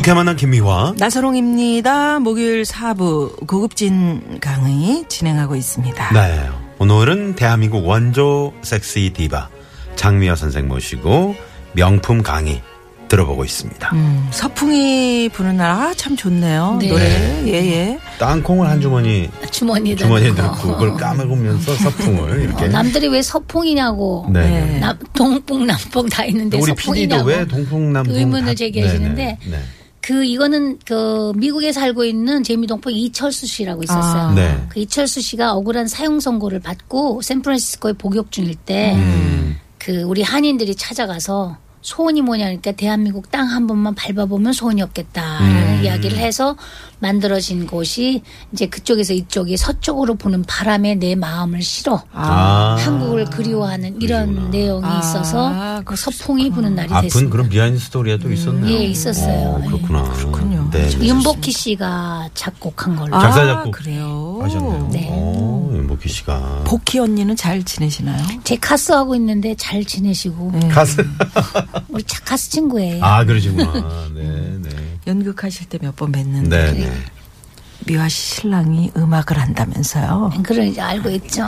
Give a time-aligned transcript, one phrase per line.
[0.00, 0.94] 유쾌 만난 김미화.
[0.96, 2.20] 나서롱입니다.
[2.20, 6.12] 목요일 4부 고급진 강의 진행하고 있습니다.
[6.14, 6.48] 네.
[6.78, 9.50] 오늘은 대한민국 원조 섹시 디바
[9.96, 11.34] 장미화 선생 모시고
[11.74, 12.62] 명품 강의
[13.08, 13.90] 들어보고 있습니다.
[13.92, 16.78] 음, 서풍이 부는 날, 아, 참 좋네요.
[16.80, 16.88] 네.
[16.88, 17.42] 노래.
[17.48, 17.98] 예, 예.
[18.18, 20.76] 땅콩을 한 주머니 주머니에 주머니에 넣고.
[20.76, 22.64] 그걸 까먹으면서 서풍을 이렇게.
[22.64, 24.28] 어, 남들이 왜 서풍이냐고.
[24.32, 24.48] 네.
[24.48, 24.78] 네.
[24.78, 27.28] 남, 동풍, 남풍 다 있는데 우리 PD도 서풍이냐고.
[27.28, 29.58] 왜 동풍 남풍 그 의문을 다- 제기하시는데 네네.
[29.58, 29.58] 네.
[30.00, 34.22] 그 이거는 그 미국에 살고 있는 재미동포 이철수 씨라고 있었어요.
[34.22, 34.34] 아.
[34.34, 34.56] 네.
[34.70, 39.58] 그 이철수 씨가 억울한 사형 선고를 받고 샌프란시스코에 복역 중일 때그 음.
[40.06, 45.84] 우리 한인들이 찾아가서 소원이 뭐냐니까 대한민국 땅 한 번만 밟아보면 소원이 없겠다라는 음.
[45.84, 46.56] 이야기를 해서
[46.98, 48.22] 만들어진 곳이
[48.52, 52.76] 이제 그쪽에서 이쪽이 서쪽으로 부는 바람에 내 마음을 실어 아.
[52.78, 54.50] 한국을 그리워하는 이런 그러시구나.
[54.50, 57.30] 내용이 아, 있어서 그 서풍이 부는 날이 아픈 됐습니다.
[57.32, 58.70] 그런 behind story가 또 있었네요.
[58.70, 59.48] 예, 있었어요.
[59.48, 60.02] 어, 그렇구나.
[60.12, 60.68] 그렇군요.
[60.70, 60.90] 네.
[61.00, 63.16] 윤복희 씨가 작곡한 걸로.
[63.16, 63.20] 아.
[63.20, 64.38] 작사, 아, 작곡 그래요.
[64.42, 64.88] 하셨네요.
[64.92, 65.08] 네.
[65.10, 66.64] 오, 윤복희 씨가.
[66.66, 68.22] 복희 언니는 잘 지내시나요?
[68.44, 70.68] 제 카스 하고 있는데 잘 지내시고 네.
[70.68, 71.02] 가수.
[71.88, 73.04] 우리 차 카스 친구예요.
[73.04, 74.08] 아, 그러시구나.
[74.14, 74.98] 네, 네.
[75.06, 76.48] 연극하실 때 몇 번 뵀는데.
[76.48, 76.92] 네, 네.
[77.86, 80.32] 미화 씨 신랑이 음악을 한다면서요.
[80.42, 81.42] 그런 이제 알고 있죠.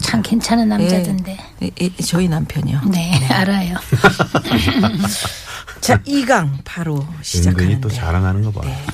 [0.00, 1.38] 참 괜찮은 남자던데.
[1.62, 2.80] 예, 예, 저희 남편이요.
[2.90, 3.76] 네, 알아요.
[5.80, 7.80] 자, 이강 바로 시작하는데.
[7.80, 8.62] 또 자랑하는 거 봐.
[8.66, 8.84] 네.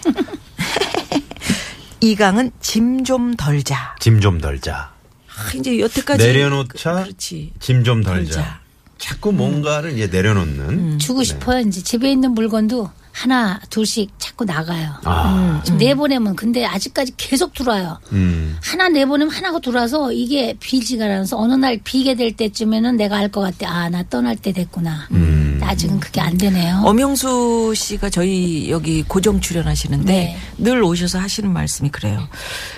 [2.01, 3.97] 이강은 짐 좀 덜자.
[4.01, 4.93] 짐 좀 덜자.
[5.39, 7.05] 아, 이제 여태까지 내려놓자.
[7.05, 7.13] 그.
[7.17, 8.35] 짐 좀 덜자.
[8.35, 8.61] 덜자.
[8.99, 10.69] 자꾸 뭔가를 이제 내려놓는.
[10.71, 10.99] 음.
[10.99, 11.61] 주고 싶어요.
[11.61, 14.93] 이제 집에 있는 물건도 하나, 둘씩 자꾸 나가요.
[15.05, 17.99] 아, 지금 내보내면 근데 아직까지 계속 들어와요.
[18.13, 18.59] 음.
[18.63, 23.41] 하나 내보내면 하나가 들어와서 이게 비지가 않아서 어느 날 비게 될 때쯤에는 내가 알 것
[23.41, 23.71] 같아.
[23.71, 25.09] 아, 나 떠날 때 됐구나.
[25.13, 25.46] 음.
[25.67, 26.83] 아직은 그게 안 되네요.
[26.85, 30.37] 엄영수 씨가 저희 여기 고정 출연하시는데 네.
[30.59, 32.29] 늘 오셔서 하시는 말씀이 그래요.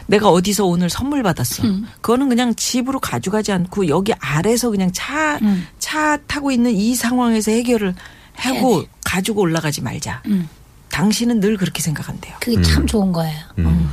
[0.06, 1.64] 내가 어디서 오늘 선물 받았어.
[1.64, 1.86] 음.
[2.00, 5.66] 그거는 그냥 집으로 가져가지 않고 여기 아래서 그냥 차, 음.
[5.78, 7.94] 차 타고 있는 이 상황에서 해결을
[8.34, 8.88] 하고 네.
[9.04, 10.22] 가지고 올라가지 말자.
[10.26, 10.48] 음.
[10.90, 12.36] 당신은 늘 그렇게 생각한대요.
[12.40, 13.38] 그게 참 좋은 거예요.
[13.58, 13.88] 음.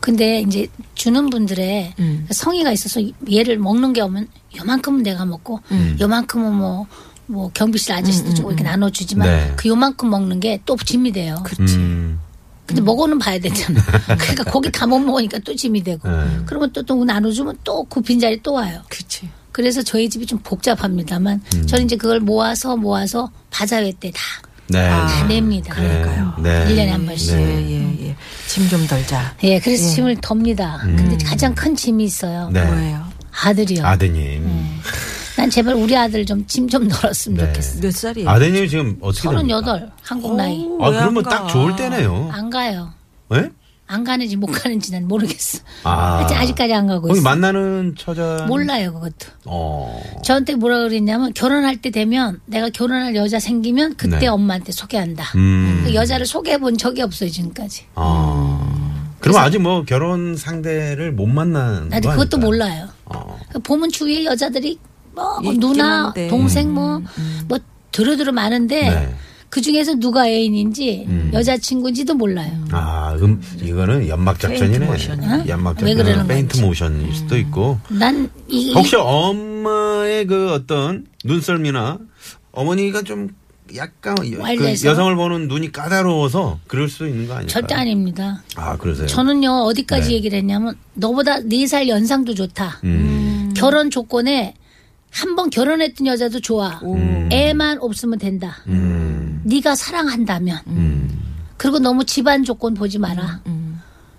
[0.00, 2.26] 근데 이제 주는 분들의 음.
[2.30, 3.00] 성의가 있어서
[3.32, 5.96] 얘를 먹는 게 오면 요만큼은 내가 먹고 음.
[5.98, 6.86] 요만큼은 뭐,
[7.26, 9.52] 뭐 경비실 아저씨도 좀 이렇게 나눠주지만 네.
[9.56, 11.42] 그 요만큼 먹는 게 또 짐이 돼요.
[11.44, 11.74] 그렇지.
[11.76, 12.20] 음.
[12.66, 13.80] 근데 먹어는 봐야 되잖아.
[14.18, 16.08] 그러니까 거기 다 못 먹으니까 또 짐이 되고.
[16.08, 16.24] 네.
[16.46, 18.80] 그러면 또, 또 나눠주면 또그 빈자리 또 와요.
[18.88, 19.28] 그렇지.
[19.52, 21.66] 그래서 저희 집이 좀 복잡합니다만 음.
[21.66, 24.20] 저는 이제 그걸 모아서 모아서 바자회 때 다
[24.68, 24.88] 네.
[24.88, 25.74] 다 냅니다.
[25.74, 26.34] 그러니까요.
[26.42, 26.66] 네.
[26.70, 27.34] 일 1년에 한 번씩.
[27.34, 28.16] 예, 예, 예.
[28.48, 29.36] 짐 좀 덜자.
[29.42, 30.80] 예, 그래서 짐을 덥니다.
[30.84, 30.96] 음.
[30.96, 32.48] 근데 가장 큰 짐이 있어요.
[32.50, 32.64] 네.
[32.64, 33.04] 뭐예요?
[33.42, 33.84] 아들이요.
[33.84, 34.48] 아드님.
[35.36, 37.46] 난 제발 우리 아들 좀 짐 좀 덜었으면 네.
[37.52, 37.80] 좋겠어.
[37.80, 38.28] 몇 살이에요?
[38.30, 39.60] 아드님 지금 어떻게 됩니까?
[39.64, 40.64] 38 한국 나이.
[40.64, 41.46] 오, 아, 왜 그러면 안딱 가?
[41.48, 42.30] 좋을 때네요.
[42.32, 42.92] 안 가요.
[43.34, 43.50] 예?
[43.86, 45.58] 안 가는지 못 가는지 난 모르겠어.
[45.82, 46.16] 아.
[46.18, 47.22] 하여튼 아직까지 안 가고 거기 있어.
[47.22, 48.46] 만나는 처자.
[48.48, 49.26] 몰라요, 그것도.
[49.44, 50.02] 어.
[50.24, 54.26] 저한테 뭐라 그랬냐면 결혼할 때 되면 내가 결혼할 여자 생기면 그때 네.
[54.28, 55.24] 엄마한테 소개한다.
[55.36, 55.82] 음.
[55.84, 57.84] 그 여자를 소개해 본 적이 없어요, 지금까지.
[57.94, 58.70] 아.
[59.20, 62.40] 그럼 아직 뭐 결혼 상대를 못 만난 나도 거 그것도 아닐까요?
[62.40, 62.88] 몰라요.
[63.06, 63.38] 어.
[63.52, 64.78] 그 보면 주위에 여자들이
[65.14, 66.28] 뭐 있긴 누나, 한데.
[66.28, 67.00] 동생 뭐,
[67.48, 67.58] 뭐
[67.92, 69.14] 들어들어 많은데 네.
[69.48, 72.52] 그 중에서 누가 애인인지 여자친구인지도 몰라요.
[72.72, 74.84] 아, 음, 이거는 연막 작전이네.
[74.88, 75.44] 어?
[75.46, 76.26] 연막 왜 작전.
[76.26, 76.60] 페인트.
[76.60, 77.78] 모션일 수도 있고.
[77.88, 81.98] 난 이, 혹시 엄마의 그 어떤 눈썰미나
[82.50, 83.28] 어머니가 좀
[83.76, 84.88] 약간 여- 그 와일드해서?
[84.88, 87.46] 여성을 보는 눈이 까다로워서 그럴 수 있는 거 아닐까요?
[87.52, 88.42] 절대 아닙니다.
[88.56, 89.06] 아, 그러세요?
[89.06, 90.14] 저는요 어디까지 네.
[90.16, 92.80] 얘기를 했냐면 너보다 네 살 연상도 좋다.
[92.82, 93.54] 음.
[93.56, 94.54] 결혼 조건에
[95.14, 96.80] 한 번 결혼했던 여자도 좋아.
[96.82, 97.28] 음.
[97.30, 98.56] 애만 없으면 된다.
[98.66, 99.40] 음.
[99.44, 100.58] 네가 사랑한다면.
[100.66, 101.08] 음.
[101.56, 103.40] 그리고 너무 집안 조건 보지 마라.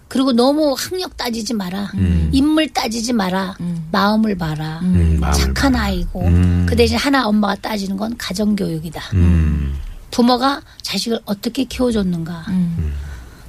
[0.08, 1.92] 그리고 너무 학력 따지지 마라.
[2.32, 3.58] 인물 따지지 마라.
[3.92, 4.80] 마음을 봐라.
[4.84, 5.76] 음, 마음을 착한.
[5.76, 6.22] 아이고.
[6.26, 6.66] 음.
[6.70, 9.02] 그 대신 하나 엄마가 따지는 건 가정교육이다.
[9.16, 9.76] 음.
[10.12, 12.46] 부모가 자식을 어떻게 키워줬는가.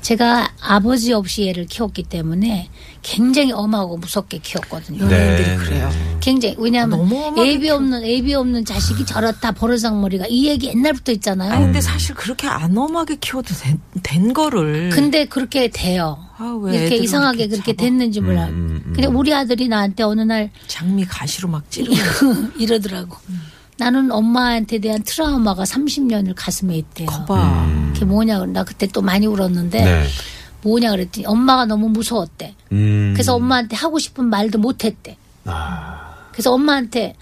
[0.02, 2.68] 제가 아버지 없이 얘를 키웠기 때문에
[3.02, 5.04] 굉장히 엄하고 무섭게 키웠거든요.
[5.04, 5.90] 연예인들이 네, 그래요.
[6.20, 11.52] 굉장히 왜냐하면 엄하게 애비 없는 애비 없는 자식이 저렇다 버르장머리가 이 얘기 옛날부터 있잖아요.
[11.52, 14.90] 아 근데 사실 그렇게 안 엄하게 키워도 된, 된 거를.
[14.90, 16.18] 근데 그렇게 돼요.
[16.38, 17.82] 아, 왜 이렇게 이상하게 이렇게 그렇게 잡아?
[17.84, 18.46] 됐는지 몰라.
[18.46, 18.92] 음, 음.
[18.94, 21.94] 근데 우리 아들이 나한테 어느 날 장미 가시로 막 찌르고.
[22.58, 23.16] 이러더라고.
[23.78, 27.06] 나는 엄마한테 대한 트라우마가 30년을 가슴에 있대요.
[27.06, 27.66] 거봐.
[27.92, 30.04] 그게 뭐냐 나 그때 또 많이 울었는데 네.
[30.62, 32.54] 뭐냐 그랬더니 엄마가 너무 무서웠대.
[32.72, 33.12] 음.
[33.14, 35.16] 그래서 엄마한테 하고 싶은 말도 못했대.
[35.44, 37.14] 아, 그래서 엄마한테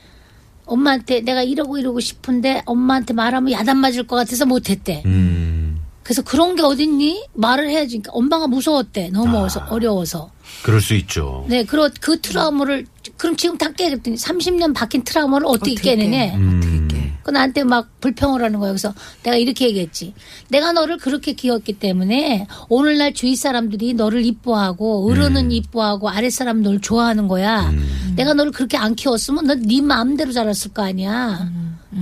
[0.67, 5.03] 엄마한테 내가 이러고 이러고 싶은데 엄마한테 말하면 야단 맞을 것 같아서 못했대.
[5.07, 5.63] 음.
[6.05, 7.25] 그래서 그런 게 어딨니?
[7.33, 7.99] 말을 해야지.
[7.99, 9.09] 그러니까 엄마가 무서웠대.
[9.11, 9.49] 너무 아.
[9.71, 10.31] 어려워서.
[10.62, 11.45] 그럴 수 있죠.
[11.49, 12.87] 네, 그런 그 트라우마를
[13.17, 16.11] 그럼 지금 다 깨겠더니 30년 박힌 트라우마를 어떻게, 어떻게 깨느냐?
[16.11, 16.35] 깨?
[16.37, 16.61] 음.
[16.61, 17.12] 어떻게 깨?
[17.23, 18.73] 그 나한테 막 불평을 하는 거예요.
[18.73, 18.93] 그래서
[19.23, 20.12] 내가 이렇게 얘기했지.
[20.49, 27.29] 내가 너를 그렇게 키웠기 때문에 오늘날 주위 사람들이 너를 이뻐하고 어른은 이뻐하고 아랫사람 널 좋아하는
[27.29, 27.73] 거야.
[28.15, 31.50] 내가 너를 그렇게 안 키웠으면 넌네 마음대로 자랐을 거 아니야.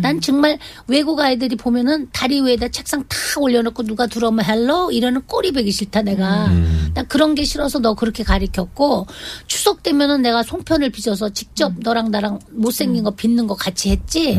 [0.01, 5.53] 난 정말 외국 아이들이 보면은 다리 위에다 책상 탁 올려놓고 누가 들어오면 hello 이러는 꼴이
[5.53, 6.49] 보기 싫다 내가.
[6.95, 9.07] 난 그런 게 싫어서 너 그렇게 가리켰고
[9.47, 14.35] 추석 때면은 내가 송편을 빚어서 직접 너랑 나랑 못생긴 거 빚는 거 같이 했지.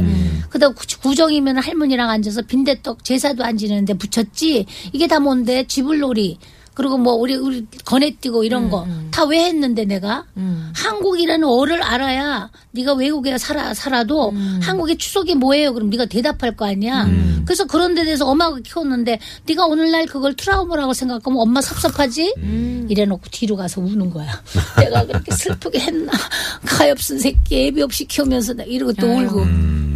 [0.50, 4.66] 그다음 구- 구정이면 할머니랑 앉아서 빈대떡 제사도 안 지내는데 붙였지.
[4.94, 6.38] 이게 다 뭔데 쥐불놀이.
[6.74, 10.26] 그리고 뭐 우리 우리 거네뛰고 이런 거 다 왜 했는데 내가
[10.74, 15.74] 한국이라는 어를 알아야 네가 외국에 살아 살아도 한국의 추석이 뭐예요?
[15.74, 17.06] 그럼 네가 대답할 거 아니야.
[17.46, 22.34] 그래서 그런 데 대해서 엄마가 키웠는데 네가 오늘날 그걸 트라우마라고 생각하면 엄마 섭섭하지?
[22.90, 24.42] 이래놓고 뒤로 가서 우는 거야.
[24.80, 26.12] 내가 그렇게 슬프게 했나?
[26.66, 29.46] 가엾은 새끼 애비 없이 키우면서 나 이러고 또 울고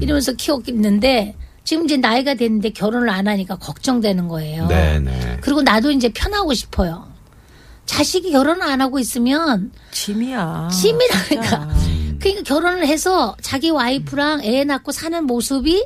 [0.01, 1.35] 이러면서 키웠겠는데
[1.67, 4.67] 지금 이제 나이가 됐는데 결혼을 안 하니까 걱정되는 거예요.
[4.67, 5.39] 네네.
[5.41, 7.11] 그리고 나도 이제 편하고 싶어요.
[7.85, 10.69] 자식이 결혼을 안 하고 있으면 짐이야.
[10.71, 11.73] 짐이라니까.
[11.77, 12.17] 진짜.
[12.19, 15.85] 그러니까 결혼을 해서 자기 와이프랑 애 낳고 사는 모습이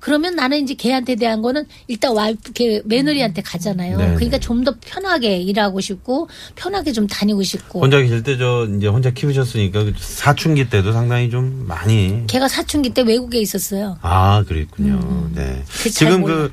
[0.00, 3.98] 그러면 나는 이제 걔한테 대한 거는 일단 와이프 걔 며느리한테 가잖아요.
[3.98, 4.14] 네네.
[4.14, 7.80] 그러니까 좀 더 편하게 일하고 싶고 편하게 좀 다니고 싶고.
[7.80, 12.90] 혼자 계실 때 저 이제 혼자 키우셨으니까 그 사춘기 때도 상당히 좀 많이 걔가 사춘기
[12.90, 13.98] 때 외국에 있었어요.
[14.02, 15.30] 아, 그랬군요.
[15.34, 15.62] 네.
[15.66, 16.24] 그잘 지금.
[16.24, 16.52] 그,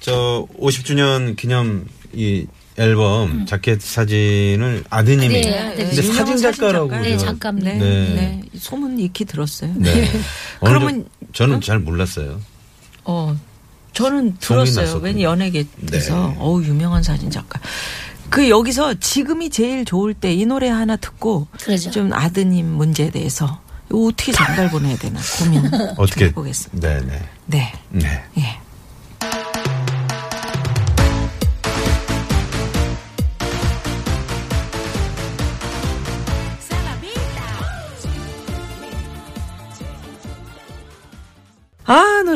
[0.00, 2.46] 저, 50주년 기념 이
[2.78, 5.40] 앨범 자켓 사진을 아드님이.
[5.40, 5.86] 네, 아드님.
[5.88, 6.90] 근데 사진 작가라고.
[6.90, 7.64] 네, 저- 작가님.
[7.64, 8.14] 네, 네.
[8.14, 8.42] 네.
[8.58, 9.72] 소문 익히 들었어요.
[9.76, 10.10] 네.
[10.60, 12.40] 그러면- 정- 저는 잘 몰랐어요.
[13.06, 13.36] 어,
[13.92, 14.96] 저는 들었어요.
[14.96, 16.36] 왠지 연예계에서 네.
[16.38, 17.58] 어우 유명한 사진 작가.
[18.28, 21.90] 그 여기서 지금이 제일 좋을 때 이 노래 하나 듣고 그러죠.
[21.92, 25.64] 좀 아드님 문제에 대해서 이거 어떻게 전달 보내야 되나 고민
[25.96, 26.20] 어떻게.
[26.20, 26.88] 좀 해보겠습니다.
[26.88, 27.22] 네네.
[27.46, 28.24] 네, 네.
[28.38, 28.58] 예.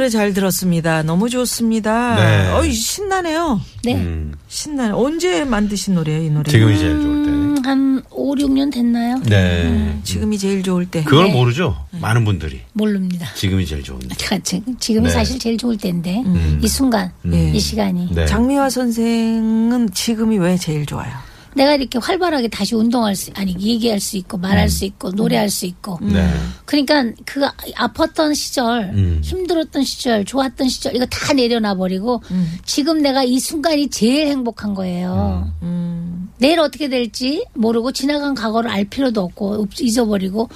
[0.00, 1.02] 노래 잘 들었습니다.
[1.02, 2.14] 너무 좋습니다.
[2.16, 2.52] 네.
[2.52, 3.60] 어이 신나네요.
[3.84, 3.96] 네.
[3.96, 4.92] 음, 신나네.
[4.94, 6.50] 언제 만드신 노래예요 이 노래?
[6.50, 9.20] 지금이 제일 좋을 음, 한 5, 6년 됐나요?
[9.20, 9.28] 때.
[9.28, 10.00] 네.
[10.02, 11.04] 지금이 제일 좋을 때.
[11.04, 11.34] 그걸 네.
[11.34, 11.76] 모르죠?
[11.90, 12.62] 많은 분들이.
[12.72, 13.28] 모릅니다.
[13.34, 14.16] 지금이 제일 좋은 데.
[14.42, 15.12] 지금, 지금이 네.
[15.12, 16.24] 사실 제일 좋을 때인데
[16.62, 17.50] 이 순간 예.
[17.52, 18.24] 이 시간이 네.
[18.24, 21.12] 장미화 선생은 지금이 왜 제일 좋아요?
[21.54, 25.66] 내가 이렇게 활발하게 다시 운동할 수 아니 얘기할 수 있고 말할 수 있고 노래할 수
[25.66, 26.28] 있고 네.
[26.64, 29.20] 그러니까 그 아팠던 시절 음.
[29.24, 32.22] 힘들었던 시절 좋았던 시절 이거 다 내려놔 버리고
[32.64, 35.50] 지금 내가 이 순간이 제일 행복한 거예요.
[35.62, 40.48] 음, 내일 어떻게 될지 모르고 지나간 과거를 알 필요도 없고 읍- 잊어버리고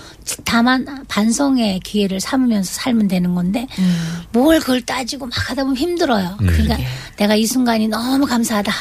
[0.44, 3.66] 다만 반성의 기회를 삼으면서 살면 되는 건데
[4.32, 6.36] 뭘 그걸 따지고 막 하다 보면 힘들어요.
[6.38, 6.78] 그러니까
[7.16, 8.72] 내가 이 순간이 너무 감사하다.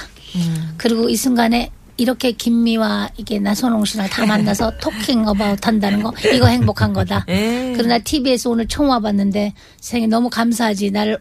[0.77, 6.47] 그리고 이 순간에 이렇게 김미와 이게 나선홍 씨랑 다 만나서 토킹 어바웃 한다는 거 이거
[6.47, 7.25] 행복한 거다.
[7.29, 7.73] 에.
[7.75, 10.91] 그러나 TBS 오늘 처음 와봤는데 생이 너무 감사하지.
[10.91, 11.19] 나를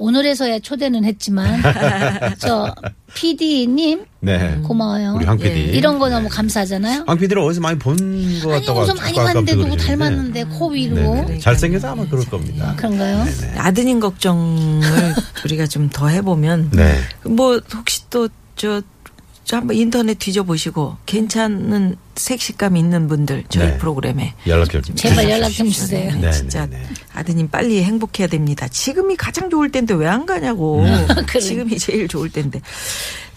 [0.00, 1.60] 오늘에서야 초대는 했지만
[2.38, 2.72] 저
[3.14, 4.60] PD님 네.
[4.62, 5.14] 고마워요.
[5.16, 5.50] 우리 황 PD.
[5.60, 5.62] 예.
[5.76, 7.04] 이런 거 너무 감사하잖아요.
[7.06, 9.76] 황 PD를 어디서 많이 본것 아니 같다고 어디서 많이 자꾸 봤는데 누구.
[9.76, 11.38] 닮았는데 코 위로 네네.
[11.40, 12.74] 잘생겨서 아마 그럴 겁니다.
[12.76, 13.24] 그런가요?
[13.56, 14.80] 아드님 걱정을
[15.44, 16.94] 우리가 좀 더 해보면 네.
[17.24, 18.82] 뭐 혹시 또저저
[19.56, 23.78] 한번 인터넷 뒤져보시고 괜찮은 섹시감 있는 분들 저희 네.
[23.78, 25.30] 프로그램에 연락 좀 제발 주십시오.
[25.30, 26.14] 연락 좀 주세요.
[26.20, 26.86] 네, 진짜 네, 네.
[27.14, 28.68] 아드님 빨리 행복해야 됩니다.
[28.68, 30.84] 지금이 가장 좋을 때인데 왜 안 가냐고.
[31.26, 31.40] 그래.
[31.40, 32.60] 지금이 제일 좋을 때인데.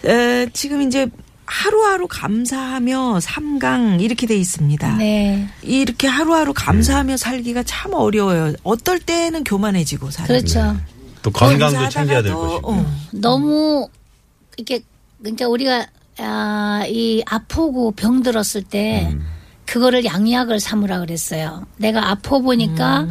[0.04, 1.06] 에, 지금 이제
[1.44, 4.96] 하루하루 감사하며 삼강 이렇게 돼 있습니다.
[4.96, 5.48] 네.
[5.62, 8.54] 이렇게 하루하루 감사하며 살기가 참 어려워요.
[8.62, 10.28] 어떨 때는 교만해지고 살아요.
[10.38, 10.76] 그렇죠.
[11.22, 12.72] 또 건강도 챙겨야 될 것이고.
[12.72, 13.88] 어, 너무
[14.56, 14.80] 이렇게
[15.20, 15.86] 그러니까 우리가
[16.18, 19.16] 아, 이 아프고 병 들었을 때
[19.66, 21.66] 그거를 양약을 삼으라 그랬어요.
[21.76, 23.06] 내가 아파 보니까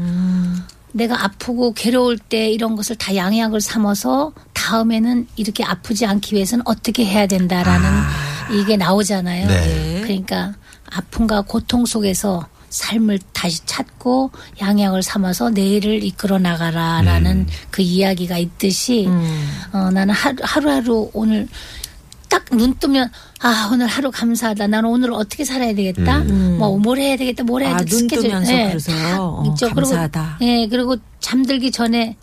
[0.93, 7.05] 내가 아프고 괴로울 때 이런 것을 다 양약을 삼아서 다음에는 이렇게 아프지 않기 위해서는 어떻게
[7.05, 7.89] 해야 된다라는
[8.51, 9.47] 이게 나오잖아요.
[9.47, 10.01] 네.
[10.03, 10.53] 그러니까
[10.91, 14.31] 아픔과 고통 속에서 삶을 다시 찾고
[14.61, 19.07] 양약을 삼아서 내일을 이끌어 나가라라는 그 이야기가 있듯이
[19.73, 21.47] 어, 나는 하루, 하루하루 오늘
[22.31, 23.09] 딱 눈 뜨면
[23.39, 24.67] 아 오늘 하루 감사하다.
[24.67, 26.19] 나는 오늘 어떻게 살아야 되겠다.
[26.19, 27.43] 뭐뭘 해야 되겠다.
[27.43, 27.97] 뭘 해야 아, 되겠다.
[27.97, 28.97] 눈 뜨면서 예, 그러세요?
[28.97, 29.65] 딱 어, 있죠.
[29.67, 30.37] 그리고, 감사하다.
[30.41, 32.17] 예 그리고 잠들기 전에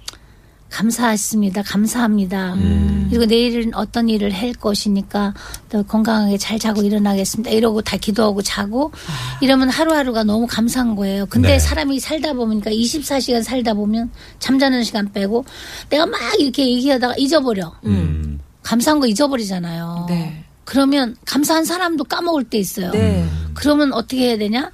[0.71, 1.63] 감사했습니다.
[1.63, 2.53] 감사합니다.
[2.55, 3.07] 음.
[3.09, 5.33] 그리고 내일은 어떤 일을 할 것이니까
[5.71, 7.51] 또 건강하게 잘 자고 일어나겠습니다.
[7.51, 9.39] 이러고 다 기도하고 자고 아.
[9.41, 11.25] 이러면 하루하루가 너무 감사한 거예요.
[11.27, 11.59] 근데 네.
[11.59, 14.11] 사람이 살다 보니까 24시간 살다 보면
[14.41, 15.47] 잠자는 시간 빼고
[15.89, 17.73] 내가 막 이렇게 얘기하다가 잊어버려.
[17.87, 18.39] 음.
[18.69, 20.05] 감사한 거 잊어버리잖아요.
[20.11, 20.45] 네.
[20.65, 22.91] 그러면 감사한 사람도 까먹을 때 있어요.
[22.91, 23.27] 네.
[23.55, 24.71] 그러면 어떻게 해야 되냐?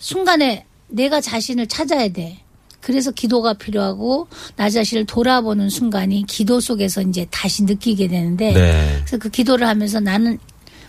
[0.00, 2.40] 순간에 내가 자신을 찾아야 돼.
[2.80, 8.96] 그래서 기도가 필요하고 나 자신을 돌아보는 순간이 기도 속에서 이제 다시 느끼게 되는데 네.
[8.96, 10.36] 그래서 그 기도를 하면서 나는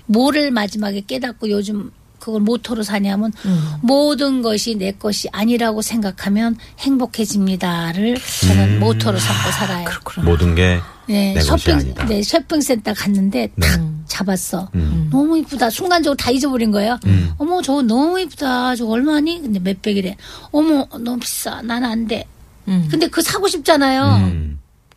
[0.07, 3.33] 뭐를 마지막에 깨닫고 요즘 그걸 모토로 사냐면
[3.81, 8.15] 모든 것이 내 것이 아니라고 생각하면 행복해집니다를
[8.47, 9.85] 저는 모토로 삼고 살아요.
[10.23, 12.05] 모든 게 네, 내 것이 쇼핑, 아니다.
[12.05, 14.69] 네, 쇼핑센터 갔는데 딱 잡았어.
[15.09, 15.69] 너무 이쁘다.
[15.69, 16.99] 순간적으로 다 잊어버린 거예요.
[17.37, 18.75] 어머, 저거 너무 이쁘다.
[18.75, 19.41] 저거 얼마니?
[19.41, 20.15] 근데 몇백이래.
[20.51, 21.61] 어머, 너무 비싸.
[21.63, 22.25] 난 안 돼.
[22.67, 22.87] 음.
[22.91, 24.31] 근데 그 사고 싶잖아요.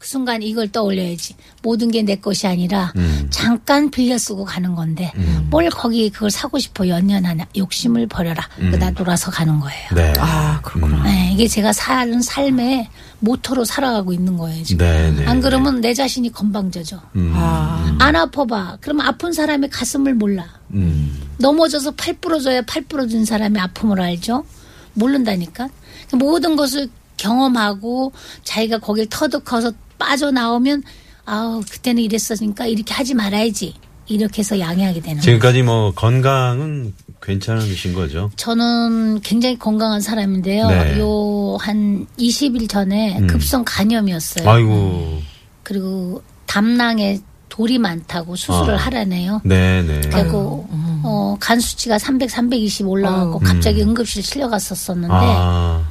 [0.04, 0.06] 음.
[0.06, 1.34] 그 순간 이걸 떠올려야지.
[1.62, 3.26] 모든 게 내 것이 아니라 음.
[3.30, 5.11] 잠깐 빌려 쓰고 가는 건데
[5.49, 7.46] 뭘 거기 그걸 사고 싶어 연연하냐.
[7.56, 8.46] 욕심을 버려라.
[8.56, 9.88] 그다 돌아서 가는 거예요.
[9.94, 10.12] 네.
[10.18, 11.02] 아, 그렇구나.
[11.04, 12.88] 네, 이게 제가 사는 삶의
[13.20, 14.62] 모토로 살아가고 있는 거예요.
[14.64, 14.84] 지금.
[14.87, 15.26] 네, 네.
[15.26, 17.00] 안 그러면 내 자신이 건방져져.
[17.16, 17.32] 음.
[17.34, 17.96] 아.
[18.00, 18.78] 안 아파봐.
[18.82, 20.44] 그러면 아픈 사람의 가슴을 몰라.
[20.75, 21.23] 음.
[21.38, 24.44] 넘어져서 팔 부러져야 팔 부러진 사람의 아픔을 알죠.
[24.92, 25.68] 모른다니까.
[26.12, 30.82] 모든 것을 경험하고 자기가 거길 터득해서 빠져나오면
[31.24, 33.74] 아우 그때는 이랬으니까 이렇게 하지 말아야지.
[34.06, 35.22] 이렇게 해서 양해하게 되는 거예요.
[35.22, 38.30] 지금까지 뭐 건강은 괜찮으신 거죠?
[38.36, 40.68] 저는 굉장히 건강한 사람인데요.
[40.68, 40.98] 네.
[40.98, 43.26] 요한 20일 전에 음.
[43.26, 44.48] 급성 간염이었어요.
[44.48, 45.22] 아이고.
[45.62, 48.78] 그리고 담낭에 돌이 많다고 수술을 아.
[48.78, 49.40] 하라네요.
[49.44, 50.00] 네, 네.
[50.12, 50.66] 그리고
[51.02, 53.52] 어, 간 수치가 300, 320 올라가고 아유.
[53.52, 53.88] 갑자기 음.
[53.90, 55.82] 응급실 실려갔었었는데 아.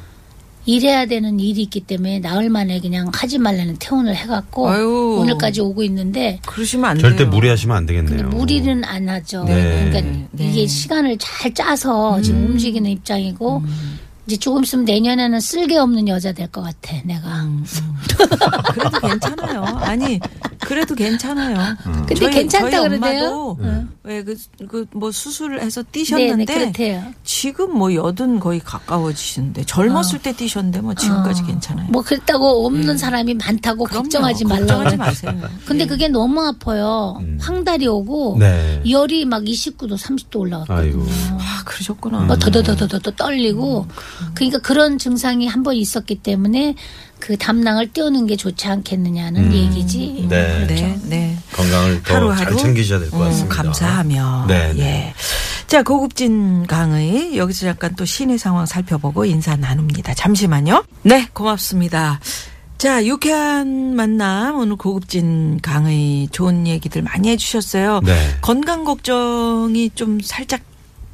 [0.66, 5.16] 일해야 되는 일이 있기 때문에 나흘 만에 그냥 하지 말라는 퇴원을 해갖고 아유.
[5.20, 7.28] 오늘까지 오고 있는데 그러시면 안 절대 돼요.
[7.30, 8.16] 무리하시면 안 되겠네요.
[8.22, 9.44] 근데 무리는 안 하죠.
[9.44, 9.90] 네.
[9.90, 10.50] 그러니까 네.
[10.50, 13.62] 이게 시간을 잘 짜서 지금 움직이는 입장이고
[14.26, 16.96] 이제 조금 있으면 내년에는 쓸개 없는 여자 될 것 같아.
[17.04, 17.46] 내가.
[18.72, 19.62] 그래도 괜찮아요.
[19.64, 20.18] 아니,
[20.64, 21.76] 그래도 괜찮아요.
[21.82, 23.24] 근데 저희- 괜찮다 저희 그러네요.
[23.24, 23.58] 엄마도
[24.02, 24.36] 왜그
[24.68, 27.04] 그뭐 수술을 해서 네, 네, 뛰셨는데 그렇대요.
[27.24, 31.88] 지금 뭐 여든 거의 가까워지시는데 젊었을 때 뛰셨는데 뭐 지금까지 괜찮아요.
[31.90, 34.02] 뭐 그랬다고 없는 사람이 많다고 그럼요.
[34.02, 34.66] 걱정하지 말라고.
[34.66, 35.32] 걱정하지 마세요.
[35.66, 37.20] 근데 그게 너무 아파요.
[37.40, 38.82] 황달이 오고 네.
[38.88, 40.78] 열이 막 29도, 30도 올라갔거든요.
[41.00, 41.06] 아이고.
[41.38, 42.20] 아 그러셨구나.
[42.20, 43.86] 뭐 더더더더더 떨리고
[44.34, 46.74] 그러니까 그런 증상이 한 번 있었기 때문에
[47.24, 50.26] 그 담낭을 띄우는 게 좋지 않겠느냐는 얘기지.
[50.28, 50.66] 네.
[50.66, 51.38] 네, 네.
[51.52, 53.56] 건강을 더잘 하루하루 챙기셔야 될것 음, 같습니다.
[53.62, 54.44] 감사하며.
[54.46, 54.80] 네, 네.
[54.80, 55.14] 예.
[55.66, 60.12] 자, 고급진 강의 여기서 잠깐 또 시내 상황 살펴보고 인사 나눕니다.
[60.12, 60.84] 잠시만요.
[61.00, 62.20] 네, 고맙습니다.
[62.76, 68.00] 자, 유쾌한 만남 오늘 고급진 강의 좋은 얘기들 많이 해 주셨어요.
[68.04, 68.36] 네.
[68.42, 70.60] 건강 걱정이 좀 살짝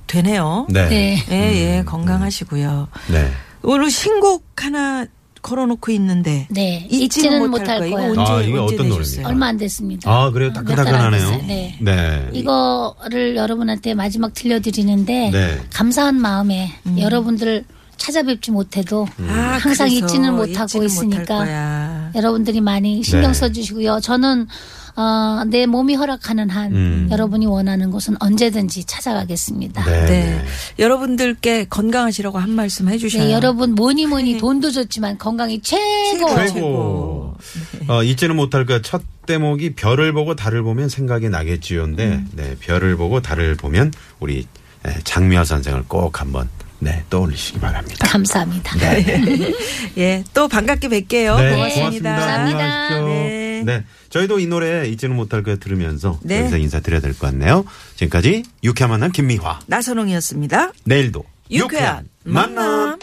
[0.09, 0.67] 되네요.
[0.71, 0.89] 네.
[0.89, 1.25] 네.
[1.31, 2.89] 예, 예, 건강하시고요.
[3.13, 3.31] 네.
[3.63, 5.07] 오늘 신곡 하나
[5.43, 6.87] 걸어놓고 있는데 네.
[6.91, 8.89] 잊지는 잊지는 못할 못할 언제 아, 이게 어떤?
[8.89, 9.29] 노래입니까?
[9.29, 10.11] 얼마 안 됐습니다.
[10.11, 10.51] 아, 그래요?
[10.51, 11.47] 몇달안 따끈따끈하네요.
[11.47, 11.79] 네.
[11.81, 12.29] 네.
[12.33, 15.61] 이거를 여러분한테 마지막 들려드리는데 네.
[15.73, 17.65] 감사한 마음에 여러분들
[17.97, 22.00] 찾아뵙지 못해도 아, 항상 잊지는 못하고 잊지는 있으니까 거야.
[22.15, 23.35] 여러분들이 많이 신경 네.
[23.35, 24.01] 써주시고요.
[24.01, 24.47] 저는
[24.97, 27.09] 어, 내 몸이 허락하는 한 음.
[27.11, 29.85] 여러분이 원하는 곳은 언제든지 찾아가겠습니다.
[29.85, 30.01] 네.
[30.01, 30.07] 네.
[30.09, 30.45] 네.
[30.79, 33.25] 여러분들께 건강하시라고 한 말씀 해주셔요.
[33.25, 36.29] 네, 여러분 뭐니 뭐니 돈도 좋지만 건강이 최고.
[36.35, 36.47] 최고.
[36.53, 37.37] 최고.
[37.89, 42.29] 어, 잊지는 못할 그 첫 대목이 별을 보고 달을 보면 생각이 나겠지요인데, 음.
[42.33, 44.47] 네, 별을 보고 달을 보면 우리
[44.89, 46.49] 예, 장미화 선생을 꼭 한번
[46.81, 48.07] 네, 떠올리시기 바랍니다.
[48.09, 48.73] 감사합니다.
[49.99, 51.37] 예, 또 반갑게 뵐게요.
[51.39, 52.11] 네, 고맙습니다.
[52.17, 52.59] 감사합니다.
[52.59, 53.09] 안녕하십시오.
[53.09, 53.63] 네.
[53.65, 53.85] 네.
[54.09, 56.41] 저희도 이 노래 잊지는 못할 거 들으면서 네.
[56.41, 57.65] 여기서 인사드려야 될 것 같네요.
[57.97, 59.61] 지금까지 유쾌한 만남 김미화.
[59.67, 60.73] 나선홍이었습니다.
[60.85, 62.99] 내일도 유쾌한 만남.